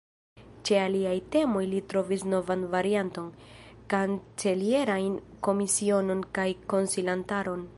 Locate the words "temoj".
1.35-1.61